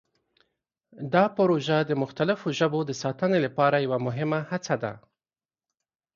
دا 1.13 1.23
پروژه 1.37 1.77
د 1.85 1.91
مختلفو 2.01 2.47
ژبو 2.59 2.79
د 2.85 2.91
ساتنې 3.01 3.39
لپاره 3.45 3.83
یوه 3.85 3.99
مهمه 4.07 4.39
هڅه 4.49 4.75
ده. 4.83 4.93